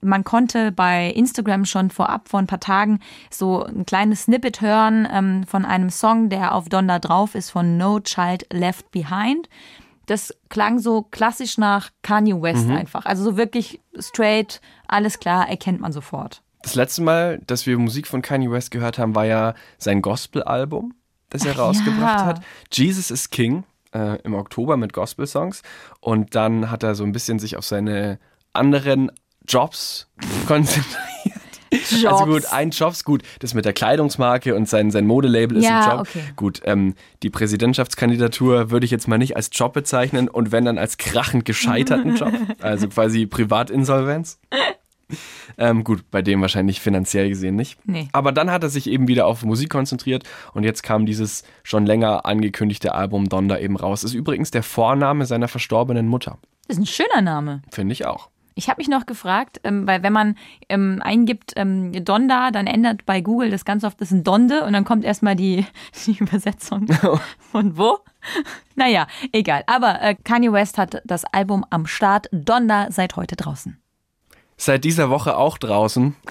[0.00, 5.06] man konnte bei Instagram schon vorab vor ein paar Tagen so ein kleines Snippet hören
[5.10, 9.48] ähm, von einem Song, der auf Donda drauf ist, von No Child Left Behind.
[10.06, 13.06] Das klang so klassisch nach Kanye West einfach.
[13.06, 16.42] Also so wirklich straight, alles klar, erkennt man sofort.
[16.62, 20.94] Das letzte Mal, dass wir Musik von Kanye West gehört haben, war ja sein Gospel-Album,
[21.30, 22.26] das er Ach rausgebracht ja.
[22.26, 22.42] hat.
[22.72, 23.62] Jesus is King
[23.94, 25.62] äh, im Oktober mit Gospel-Songs.
[26.00, 28.18] Und dann hat er so ein bisschen sich auf seine
[28.52, 29.10] anderen
[29.46, 30.08] Jobs
[30.46, 30.96] konzentriert.
[32.04, 35.82] Also gut, ein Jobs, gut, das mit der Kleidungsmarke und sein, sein Modelabel ist Ja,
[35.82, 36.00] ein Job.
[36.00, 36.22] okay.
[36.34, 40.78] Gut, ähm, die Präsidentschaftskandidatur würde ich jetzt mal nicht als Job bezeichnen und wenn dann
[40.78, 44.40] als krachend gescheiterten Job, also quasi Privatinsolvenz.
[45.58, 47.78] Ähm, gut, bei dem wahrscheinlich finanziell gesehen nicht.
[47.84, 48.08] Nee.
[48.12, 51.86] Aber dann hat er sich eben wieder auf Musik konzentriert und jetzt kam dieses schon
[51.86, 54.02] länger angekündigte Album Donda eben raus.
[54.04, 56.38] Ist übrigens der Vorname seiner verstorbenen Mutter.
[56.68, 57.62] Das ist ein schöner Name.
[57.70, 58.28] Finde ich auch.
[58.54, 60.36] Ich habe mich noch gefragt, ähm, weil wenn man
[60.68, 64.72] ähm, eingibt ähm, Donda, dann ändert bei Google das ganz oft das ein Donde und
[64.72, 65.66] dann kommt erstmal die,
[66.06, 66.86] die Übersetzung
[67.52, 67.98] von wo.
[68.74, 69.62] Naja, egal.
[69.66, 72.28] Aber äh, Kanye West hat das Album am Start.
[72.32, 73.80] Donda seit heute draußen.
[74.56, 76.16] Seit dieser Woche auch draußen.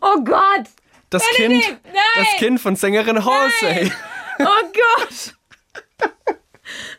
[0.00, 0.66] Oh Gott!
[1.10, 1.94] Das Benedikt, Kind, nein!
[2.16, 3.92] das Kind von Sängerin Halsey.
[4.40, 5.34] Oh Gott!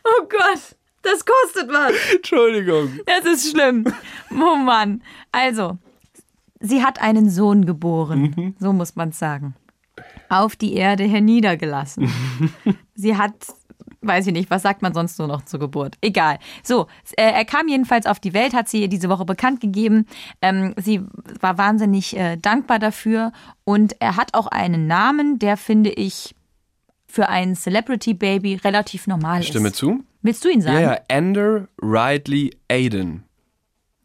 [0.04, 0.76] Oh Gott!
[1.04, 1.92] Das kostet was!
[2.16, 2.98] Entschuldigung.
[3.06, 3.84] Das ist schlimm.
[4.30, 5.02] Oh Mann.
[5.32, 5.78] Also,
[6.60, 8.54] sie hat einen Sohn geboren.
[8.58, 9.54] So muss man es sagen.
[10.28, 12.10] Auf die Erde herniedergelassen.
[12.94, 13.34] sie hat,
[14.00, 15.96] weiß ich nicht, was sagt man sonst nur noch zur Geburt?
[16.00, 16.38] Egal.
[16.62, 16.86] So,
[17.16, 20.06] äh, er kam jedenfalls auf die Welt, hat sie diese Woche bekannt gegeben.
[20.40, 21.02] Ähm, sie
[21.40, 23.32] war wahnsinnig äh, dankbar dafür.
[23.64, 26.34] Und er hat auch einen Namen, der finde ich
[27.06, 29.76] für ein Celebrity Baby relativ normal Stimme ist.
[29.76, 30.02] zu?
[30.24, 30.80] Willst du ihn sagen?
[30.82, 30.98] Ja, ja.
[31.08, 33.24] Ender Ridley Aiden.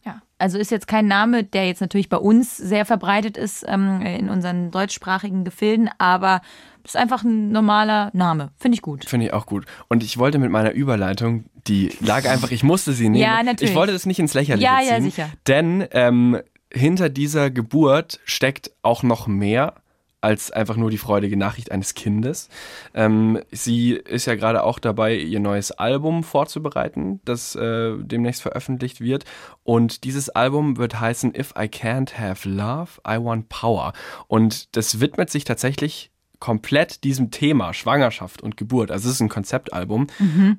[0.05, 4.01] Ja, also ist jetzt kein Name, der jetzt natürlich bei uns sehr verbreitet ist ähm,
[4.01, 6.41] in unseren deutschsprachigen Gefilden, aber
[6.83, 8.51] ist einfach ein normaler Name.
[8.57, 9.05] Finde ich gut.
[9.07, 9.65] Finde ich auch gut.
[9.87, 13.23] Und ich wollte mit meiner Überleitung, die lag einfach, ich musste sie nehmen.
[13.23, 13.71] Ja, natürlich.
[13.71, 14.89] Ich wollte das nicht ins Lächerliche Ja, ziehen.
[14.89, 15.29] ja, sicher.
[15.47, 16.37] Denn ähm,
[16.73, 19.73] hinter dieser Geburt steckt auch noch mehr
[20.21, 22.49] als einfach nur die freudige Nachricht eines Kindes.
[22.93, 29.01] Ähm, sie ist ja gerade auch dabei, ihr neues Album vorzubereiten, das äh, demnächst veröffentlicht
[29.01, 29.25] wird.
[29.63, 33.93] Und dieses Album wird heißen If I Can't Have Love, I Want Power.
[34.27, 38.91] Und das widmet sich tatsächlich komplett diesem Thema Schwangerschaft und Geburt.
[38.91, 40.07] Also es ist ein Konzeptalbum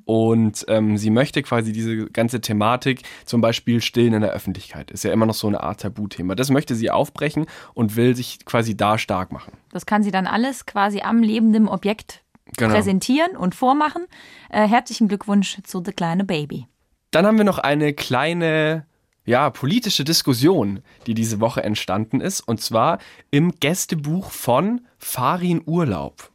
[0.05, 5.05] und ähm, sie möchte quasi diese ganze Thematik, zum Beispiel Stillen in der Öffentlichkeit, ist
[5.05, 6.35] ja immer noch so eine Art Tabuthema.
[6.35, 9.53] Das möchte sie aufbrechen und will sich quasi da stark machen.
[9.71, 12.23] Das kann sie dann alles quasi am lebenden Objekt
[12.57, 12.75] genau.
[12.75, 14.07] präsentieren und vormachen.
[14.51, 16.67] Äh, herzlichen Glückwunsch zu The Kleine Baby.
[17.11, 18.87] Dann haben wir noch eine kleine
[19.25, 22.99] ja, politische Diskussion, die diese Woche entstanden ist, und zwar
[23.31, 26.31] im Gästebuch von Farin Urlaub.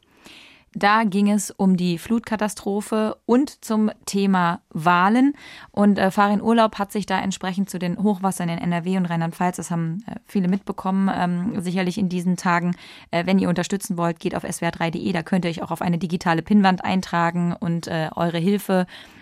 [0.76, 5.32] Da ging es um die Flutkatastrophe und zum Thema Wahlen.
[5.70, 9.56] Und äh, Farin Urlaub hat sich da entsprechend zu den Hochwassern in NRW und Rheinland-Pfalz,
[9.56, 12.76] das haben äh, viele mitbekommen, ähm, sicherlich in diesen Tagen.
[13.10, 15.10] Äh, wenn ihr unterstützen wollt, geht auf swr3.de.
[15.12, 19.15] Da könnt ihr euch auch auf eine digitale Pinnwand eintragen und äh, eure Hilfe äh,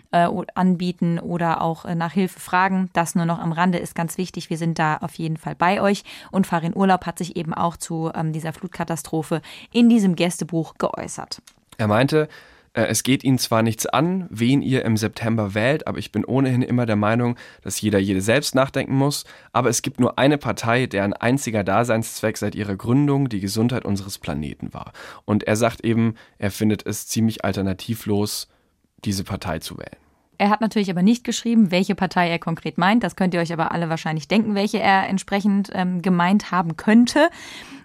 [0.55, 2.90] anbieten oder auch äh, nach Hilfe fragen.
[2.92, 4.50] Das nur noch am Rande ist ganz wichtig.
[4.50, 6.05] Wir sind da auf jeden Fall bei euch.
[6.31, 11.42] Und Farin Urlaub hat sich eben auch zu ähm, dieser Flutkatastrophe in diesem Gästebuch geäußert.
[11.77, 12.29] Er meinte,
[12.74, 16.24] äh, es geht Ihnen zwar nichts an, wen ihr im September wählt, aber ich bin
[16.24, 19.24] ohnehin immer der Meinung, dass jeder jede selbst nachdenken muss.
[19.53, 24.18] Aber es gibt nur eine Partei, deren einziger Daseinszweck seit ihrer Gründung die Gesundheit unseres
[24.18, 24.92] Planeten war.
[25.24, 28.48] Und er sagt eben, er findet es ziemlich alternativlos,
[29.05, 30.04] diese Partei zu wählen.
[30.38, 33.03] Er hat natürlich aber nicht geschrieben, welche Partei er konkret meint.
[33.03, 37.29] Das könnt ihr euch aber alle wahrscheinlich denken, welche er entsprechend ähm, gemeint haben könnte.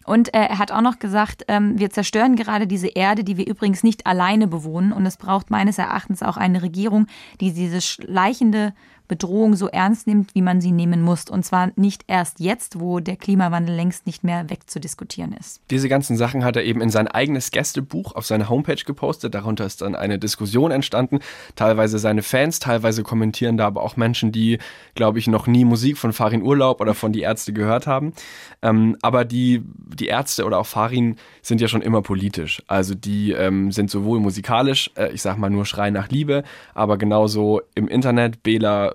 [0.06, 3.48] Und äh, er hat auch noch gesagt, ähm, wir zerstören gerade diese Erde, die wir
[3.48, 4.92] übrigens nicht alleine bewohnen.
[4.92, 7.06] Und es braucht meines Erachtens auch eine Regierung,
[7.40, 8.74] die diese schleichende
[9.10, 11.26] Bedrohung so ernst nimmt, wie man sie nehmen muss.
[11.30, 15.60] Und zwar nicht erst jetzt, wo der Klimawandel längst nicht mehr wegzudiskutieren ist.
[15.72, 19.34] Diese ganzen Sachen hat er eben in sein eigenes Gästebuch auf seine Homepage gepostet.
[19.34, 21.20] Darunter ist dann eine Diskussion entstanden.
[21.56, 24.60] Teilweise seine Fans, teilweise kommentieren da aber auch Menschen, die,
[24.94, 28.14] glaube ich, noch nie Musik von Farin Urlaub oder von Die Ärzte gehört haben.
[28.62, 32.62] Ähm, aber die, die Ärzte oder auch Farin sind ja schon immer politisch.
[32.68, 36.44] Also die ähm, sind sowohl musikalisch, äh, ich sag mal nur Schrei nach Liebe,
[36.76, 38.94] aber genauso im Internet, Bela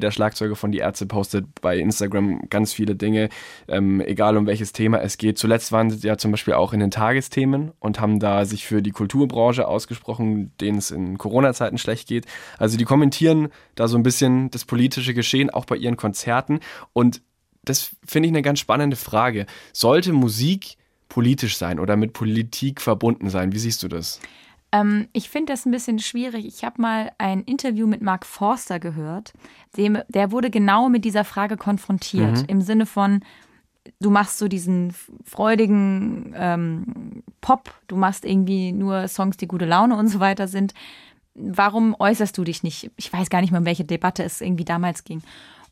[0.00, 3.28] Der Schlagzeuger von Die Ärzte, postet bei Instagram ganz viele Dinge,
[3.68, 5.38] ähm, egal um welches Thema es geht.
[5.38, 8.82] Zuletzt waren sie ja zum Beispiel auch in den Tagesthemen und haben da sich für
[8.82, 12.26] die Kulturbranche ausgesprochen, denen es in Corona-Zeiten schlecht geht.
[12.58, 16.60] Also die kommentieren da so ein bisschen das politische Geschehen, auch bei ihren Konzerten.
[16.92, 17.22] Und
[17.64, 19.46] das finde ich eine ganz spannende Frage.
[19.72, 20.76] Sollte Musik
[21.08, 23.52] politisch sein oder mit Politik verbunden sein?
[23.52, 24.20] Wie siehst du das?
[24.74, 26.44] Ähm, ich finde das ein bisschen schwierig.
[26.46, 29.32] Ich habe mal ein Interview mit Mark Forster gehört.
[29.76, 32.42] Dem, der wurde genau mit dieser Frage konfrontiert.
[32.42, 32.44] Mhm.
[32.48, 33.20] Im Sinne von,
[34.00, 34.92] du machst so diesen
[35.24, 40.74] freudigen ähm, Pop, du machst irgendwie nur Songs, die gute Laune und so weiter sind.
[41.34, 42.90] Warum äußerst du dich nicht?
[42.96, 45.22] Ich weiß gar nicht mehr, um welche Debatte es irgendwie damals ging.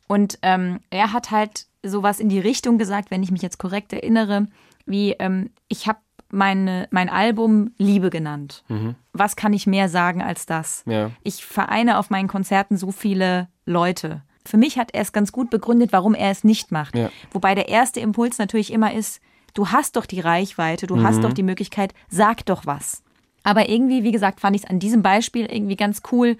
[0.07, 3.91] Und ähm, er hat halt sowas in die Richtung gesagt, wenn ich mich jetzt korrekt
[3.91, 4.47] erinnere,
[4.85, 5.99] wie ähm, ich habe
[6.33, 8.63] meine, mein Album Liebe genannt.
[8.67, 8.95] Mhm.
[9.13, 10.83] Was kann ich mehr sagen als das?
[10.85, 11.11] Ja.
[11.23, 14.23] Ich vereine auf meinen Konzerten so viele Leute.
[14.45, 16.97] Für mich hat er es ganz gut begründet, warum er es nicht macht.
[16.97, 17.09] Ja.
[17.31, 19.21] Wobei der erste Impuls natürlich immer ist,
[19.53, 21.03] du hast doch die Reichweite, du mhm.
[21.03, 23.03] hast doch die Möglichkeit, sag doch was.
[23.43, 26.37] Aber irgendwie, wie gesagt, fand ich es an diesem Beispiel irgendwie ganz cool,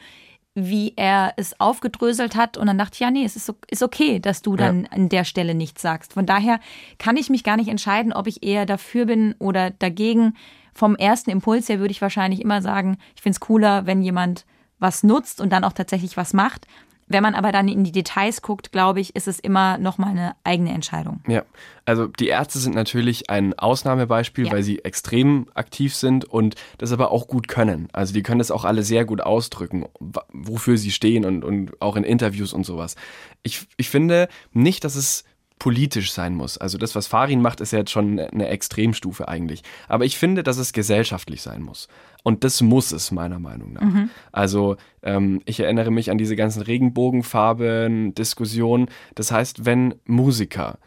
[0.55, 2.57] wie er es aufgedröselt hat.
[2.57, 4.91] Und dann dachte ich, ja, nee, es ist, ist okay, dass du dann ja.
[4.91, 6.13] an der Stelle nichts sagst.
[6.13, 6.59] Von daher
[6.99, 10.35] kann ich mich gar nicht entscheiden, ob ich eher dafür bin oder dagegen.
[10.73, 14.45] Vom ersten Impuls her würde ich wahrscheinlich immer sagen, ich finde es cooler, wenn jemand
[14.79, 16.67] was nutzt und dann auch tatsächlich was macht.
[17.13, 20.35] Wenn man aber dann in die Details guckt, glaube ich, ist es immer nochmal eine
[20.43, 21.21] eigene Entscheidung.
[21.27, 21.43] Ja,
[21.85, 24.51] also die Ärzte sind natürlich ein Ausnahmebeispiel, ja.
[24.51, 27.87] weil sie extrem aktiv sind und das aber auch gut können.
[27.93, 29.85] Also die können das auch alle sehr gut ausdrücken,
[30.33, 32.95] wofür sie stehen und, und auch in Interviews und sowas.
[33.43, 35.23] Ich, ich finde nicht, dass es
[35.63, 36.57] politisch sein muss.
[36.57, 39.63] Also das, was Farin macht, ist ja jetzt schon eine Extremstufe eigentlich.
[39.87, 41.87] Aber ich finde, dass es gesellschaftlich sein muss.
[42.21, 43.81] Und das muss es meiner Meinung nach.
[43.81, 44.09] Mhm.
[44.33, 48.89] Also ähm, ich erinnere mich an diese ganzen Regenbogenfarben, Diskussionen.
[49.15, 50.79] Das heißt, wenn Musiker,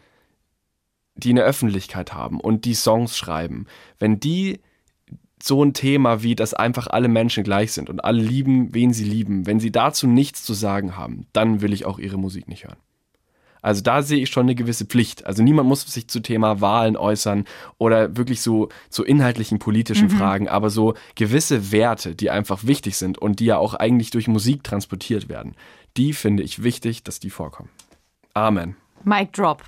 [1.15, 3.65] die eine Öffentlichkeit haben und die Songs schreiben,
[3.97, 4.59] wenn die
[5.41, 9.05] so ein Thema wie, dass einfach alle Menschen gleich sind und alle lieben, wen sie
[9.05, 12.65] lieben, wenn sie dazu nichts zu sagen haben, dann will ich auch ihre Musik nicht
[12.65, 12.77] hören.
[13.67, 15.25] Also da sehe ich schon eine gewisse Pflicht.
[15.25, 17.43] Also niemand muss sich zu Thema Wahlen äußern
[17.77, 20.11] oder wirklich so zu inhaltlichen politischen mhm.
[20.11, 24.29] Fragen, aber so gewisse Werte, die einfach wichtig sind und die ja auch eigentlich durch
[24.29, 25.53] Musik transportiert werden,
[25.97, 27.67] die finde ich wichtig, dass die vorkommen.
[28.33, 28.77] Amen.
[29.03, 29.63] Mic drop.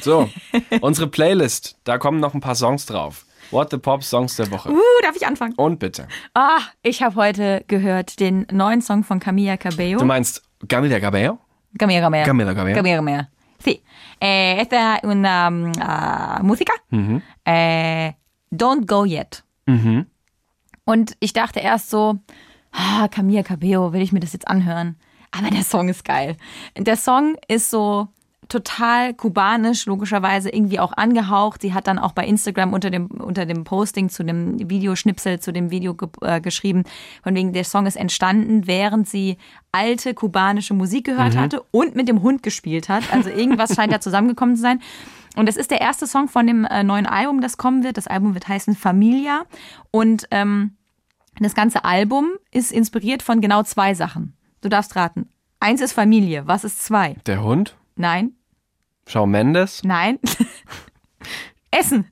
[0.00, 0.30] So,
[0.80, 3.26] unsere Playlist, da kommen noch ein paar Songs drauf.
[3.50, 4.70] What the Pop Songs der Woche.
[4.70, 5.54] Uh, darf ich anfangen?
[5.56, 6.06] Und bitte.
[6.34, 9.98] Ah, ich habe heute gehört den neuen Song von Camilla Cabello.
[9.98, 11.40] Du meinst Camilla Cabello?
[11.78, 12.24] Camila, Camila.
[12.24, 12.76] Camila, Camila.
[12.76, 13.30] Camila, Camila.
[13.58, 13.82] Sí.
[14.20, 16.72] Eh, esta es una uh, música.
[16.90, 17.22] Mhm.
[17.44, 18.14] Eh,
[18.50, 19.42] Don't Go Yet.
[19.66, 20.06] Mhm.
[20.84, 22.18] Und ich dachte erst so,
[22.72, 24.96] ah, Camilla Cabello, will ich mir das jetzt anhören?
[25.30, 26.36] Aber der Song ist geil.
[26.76, 28.08] Der Song ist so
[28.54, 31.62] total kubanisch, logischerweise irgendwie auch angehaucht.
[31.62, 35.52] Sie hat dann auch bei Instagram unter dem, unter dem Posting zu dem Videoschnipsel, zu
[35.52, 36.84] dem Video ge äh, geschrieben,
[37.24, 39.38] von wegen der Song ist entstanden, während sie
[39.72, 41.40] alte kubanische Musik gehört mhm.
[41.40, 43.12] hatte und mit dem Hund gespielt hat.
[43.12, 44.80] Also irgendwas scheint da zusammengekommen zu sein.
[45.36, 47.96] Und das ist der erste Song von dem äh, neuen Album, das kommen wird.
[47.96, 49.46] Das Album wird heißen Familia.
[49.90, 50.76] Und ähm,
[51.40, 54.36] das ganze Album ist inspiriert von genau zwei Sachen.
[54.60, 55.28] Du darfst raten.
[55.58, 56.46] Eins ist Familie.
[56.46, 57.16] Was ist zwei?
[57.26, 57.76] Der Hund?
[57.96, 58.34] Nein.
[59.06, 59.82] Shawn Mendes?
[59.84, 60.18] Nein.
[61.70, 62.06] Essen.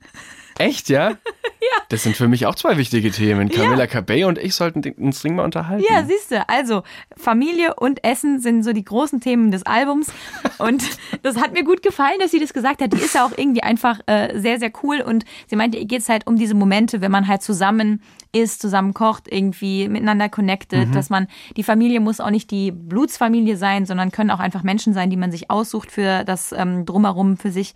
[0.58, 1.16] Echt, ja?
[1.62, 1.82] ja.
[1.88, 3.48] Das sind für mich auch zwei wichtige Themen.
[3.48, 3.86] Camilla ja.
[3.86, 5.84] Cabello und ich sollten uns dringend mal unterhalten.
[5.88, 6.48] Ja, siehst du.
[6.48, 6.82] Also,
[7.16, 10.12] Familie und Essen sind so die großen Themen des Albums.
[10.58, 10.82] Und
[11.22, 12.92] das hat mir gut gefallen, dass sie das gesagt hat.
[12.92, 15.00] Die ist ja auch irgendwie einfach äh, sehr, sehr cool.
[15.00, 18.60] Und sie meinte, ihr geht es halt um diese Momente, wenn man halt zusammen isst,
[18.60, 20.92] zusammen kocht, irgendwie miteinander connected, mhm.
[20.92, 24.94] dass man, die Familie muss auch nicht die Blutsfamilie sein, sondern können auch einfach Menschen
[24.94, 27.74] sein, die man sich aussucht für das ähm, Drumherum für sich.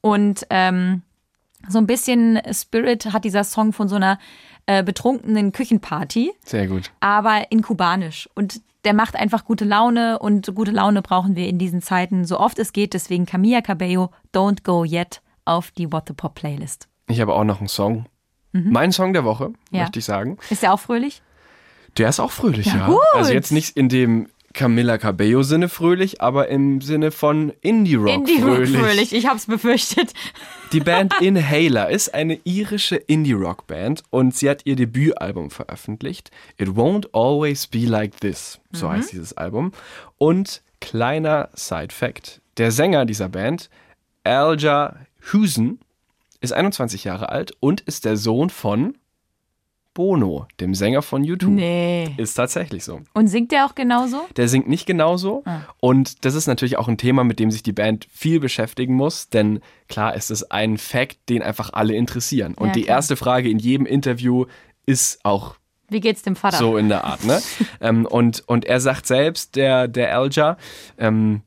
[0.00, 1.02] Und ähm,
[1.68, 4.18] so ein bisschen Spirit hat dieser Song von so einer
[4.66, 6.32] äh, betrunkenen Küchenparty.
[6.44, 6.90] Sehr gut.
[7.00, 8.28] Aber in Kubanisch.
[8.34, 12.38] Und der macht einfach gute Laune und gute Laune brauchen wir in diesen Zeiten so
[12.38, 12.94] oft es geht.
[12.94, 16.88] Deswegen Camilla Cabello, Don't Go Yet auf die What the Pop Playlist.
[17.08, 18.06] Ich habe auch noch einen Song.
[18.52, 18.72] Mhm.
[18.72, 19.82] Mein Song der Woche, ja.
[19.82, 20.38] möchte ich sagen.
[20.48, 21.22] Ist der auch fröhlich?
[21.98, 22.88] Der ist auch fröhlich, ja.
[22.88, 22.96] ja.
[23.14, 28.28] Also jetzt nicht in dem Camilla Cabello Sinne fröhlich, aber im Sinne von Indie Rock
[28.28, 28.74] Indie fröhlich.
[28.74, 30.12] Rock fröhlich, ich hab's befürchtet.
[30.72, 36.30] Die Band Inhaler ist eine irische Indie Rock Band und sie hat ihr Debütalbum veröffentlicht.
[36.58, 38.92] It Won't Always Be Like This, so mhm.
[38.92, 39.72] heißt dieses Album.
[40.18, 43.70] Und kleiner Side Fact, der Sänger dieser Band,
[44.24, 44.96] Alja
[45.32, 45.78] Husen,
[46.40, 48.96] ist 21 Jahre alt und ist der Sohn von
[50.00, 51.52] Bono, dem Sänger von YouTube.
[51.52, 52.14] Nee.
[52.16, 53.02] Ist tatsächlich so.
[53.12, 54.22] Und singt der auch genauso?
[54.34, 55.42] Der singt nicht genauso.
[55.44, 55.60] Ah.
[55.78, 59.28] Und das ist natürlich auch ein Thema, mit dem sich die Band viel beschäftigen muss.
[59.28, 59.60] Denn
[59.90, 62.54] klar ist es ein Fact, den einfach alle interessieren.
[62.54, 64.46] Und ja, die erste Frage in jedem Interview
[64.86, 65.56] ist auch.
[65.90, 66.56] Wie geht's dem Vater?
[66.56, 67.42] So in der Art, ne?
[67.82, 70.56] ähm, und, und er sagt selbst, der, der Alja,
[70.96, 71.42] ähm,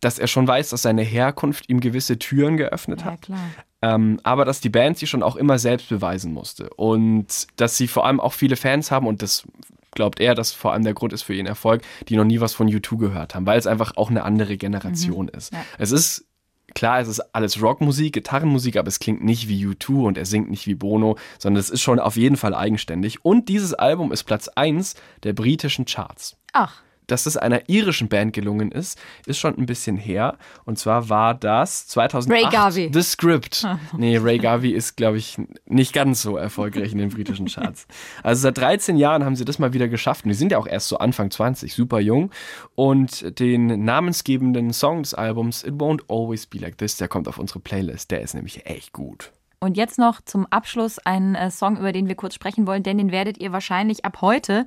[0.00, 3.20] dass er schon weiß, dass seine Herkunft ihm gewisse Türen geöffnet ja, hat.
[3.20, 3.50] Klar.
[3.80, 7.86] Ähm, aber dass die Band sich schon auch immer selbst beweisen musste und dass sie
[7.86, 9.44] vor allem auch viele Fans haben und das
[9.92, 12.54] glaubt er, dass vor allem der Grund ist für ihren Erfolg, die noch nie was
[12.54, 15.38] von U2 gehört haben, weil es einfach auch eine andere Generation mhm.
[15.38, 15.52] ist.
[15.52, 15.60] Ja.
[15.78, 16.26] Es ist
[16.74, 20.50] klar, es ist alles Rockmusik, Gitarrenmusik, aber es klingt nicht wie U2 und er singt
[20.50, 23.24] nicht wie Bono, sondern es ist schon auf jeden Fall eigenständig.
[23.24, 26.36] Und dieses Album ist Platz 1 der britischen Charts.
[26.52, 30.36] Ach dass es einer irischen Band gelungen ist, ist schon ein bisschen her.
[30.64, 32.90] Und zwar war das 2008 Ray Garvey.
[32.92, 33.66] The Script.
[33.96, 37.86] Nee, Ray Garvey ist, glaube ich, nicht ganz so erfolgreich in den britischen Charts.
[38.22, 40.24] Also seit 13 Jahren haben sie das mal wieder geschafft.
[40.24, 42.30] Und die sind ja auch erst so Anfang 20, super jung.
[42.74, 47.38] Und den namensgebenden Song des Albums It Won't Always Be Like This, der kommt auf
[47.38, 48.10] unsere Playlist.
[48.10, 49.32] Der ist nämlich echt gut.
[49.60, 52.98] Und jetzt noch zum Abschluss ein äh, Song, über den wir kurz sprechen wollen, denn
[52.98, 54.66] den werdet ihr wahrscheinlich ab heute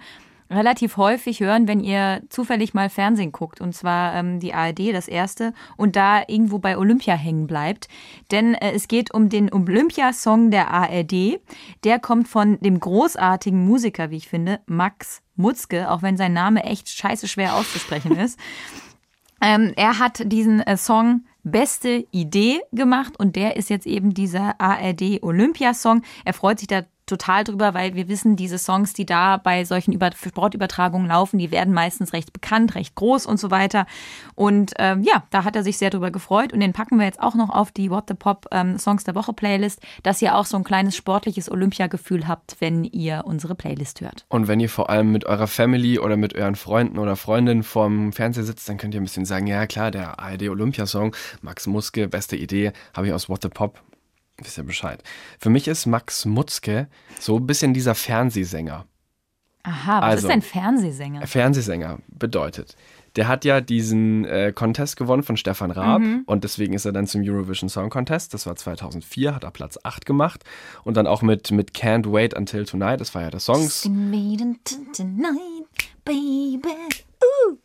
[0.51, 5.07] relativ häufig hören, wenn ihr zufällig mal Fernsehen guckt, und zwar ähm, die ARD, das
[5.07, 7.87] erste, und da irgendwo bei Olympia hängen bleibt.
[8.31, 11.39] Denn äh, es geht um den Olympia-Song der ARD.
[11.83, 16.63] Der kommt von dem großartigen Musiker, wie ich finde, Max Mutzke, auch wenn sein Name
[16.63, 18.39] echt scheiße schwer auszusprechen ist.
[19.43, 24.61] Ähm, er hat diesen äh, Song Beste Idee gemacht und der ist jetzt eben dieser
[24.61, 26.03] ARD Olympia-Song.
[26.23, 29.91] Er freut sich da total drüber, weil wir wissen, diese Songs, die da bei solchen
[29.91, 33.85] Über Sportübertragungen laufen, die werden meistens recht bekannt, recht groß und so weiter.
[34.35, 37.19] Und ähm, ja, da hat er sich sehr drüber gefreut und den packen wir jetzt
[37.19, 40.45] auch noch auf die What the Pop ähm, Songs der Woche Playlist, dass ihr auch
[40.45, 44.25] so ein kleines sportliches Olympiagefühl habt, wenn ihr unsere Playlist hört.
[44.29, 48.13] Und wenn ihr vor allem mit eurer Family oder mit euren Freunden oder Freundinnen vorm
[48.13, 52.07] Fernseher sitzt, dann könnt ihr ein bisschen sagen, ja klar, der ARD Olympiasong, Max Muske,
[52.07, 53.81] beste Idee, habe ich aus What the Pop
[54.43, 55.03] wisst ihr Bescheid.
[55.39, 56.87] Für mich ist Max Mutzke
[57.19, 58.85] so ein bisschen dieser Fernsehsänger.
[59.63, 61.27] Aha, was also, ist ein Fernsehsänger?
[61.27, 62.75] Fernsehsänger bedeutet,
[63.15, 66.23] der hat ja diesen äh, Contest gewonnen von Stefan Raab mhm.
[66.25, 68.33] und deswegen ist er dann zum Eurovision Song Contest.
[68.33, 70.43] Das war 2004, hat er Platz 8 gemacht
[70.83, 73.83] und dann auch mit, mit Can't Wait Until Tonight, das war ja der Songs.
[73.83, 75.67] Tonight,
[76.03, 76.69] baby.
[77.23, 77.57] Ooh.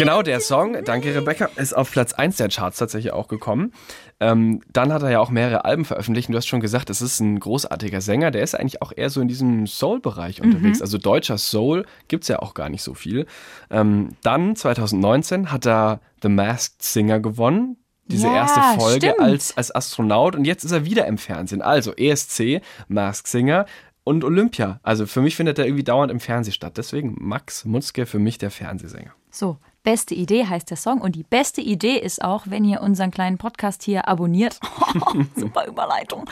[0.00, 3.72] Genau, der Song, danke Rebecca, ist auf Platz 1 der Charts tatsächlich auch gekommen.
[4.18, 7.02] Ähm, dann hat er ja auch mehrere Alben veröffentlicht und du hast schon gesagt, es
[7.02, 8.30] ist ein großartiger Sänger.
[8.30, 10.78] Der ist eigentlich auch eher so in diesem Soul-Bereich unterwegs.
[10.78, 10.82] Mhm.
[10.82, 13.26] Also deutscher Soul gibt es ja auch gar nicht so viel.
[13.70, 19.72] Ähm, dann 2019 hat er The Masked Singer gewonnen diese ja, erste Folge als, als
[19.72, 21.62] Astronaut und jetzt ist er wieder im Fernsehen.
[21.62, 23.66] Also ESC, Mask Singer,
[24.02, 24.80] und Olympia.
[24.82, 26.76] Also für mich findet er irgendwie dauernd im Fernsehen statt.
[26.76, 29.12] Deswegen Max Mutzke für mich der Fernsehsänger.
[29.30, 31.00] So, beste Idee heißt der Song.
[31.00, 34.60] Und die beste Idee ist auch, wenn ihr unseren kleinen Podcast hier abonniert.
[35.36, 36.28] Super Überleitung.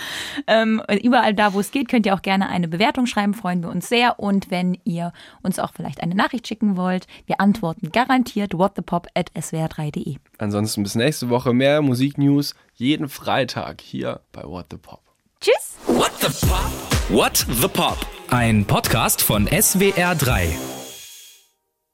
[0.46, 3.34] Ähm, überall da, wo es geht, könnt ihr auch gerne eine Bewertung schreiben.
[3.34, 4.18] Freuen wir uns sehr.
[4.18, 9.30] Und wenn ihr uns auch vielleicht eine Nachricht schicken wollt, wir antworten garantiert whatthepop at
[9.32, 10.16] swr3.de.
[10.38, 15.02] Ansonsten bis nächste Woche mehr Musiknews jeden Freitag hier bei What the Pop.
[15.40, 15.76] Tschüss.
[15.86, 16.70] What the Pop?
[17.08, 17.98] What the Pop?
[18.30, 20.77] Ein Podcast von SWR3.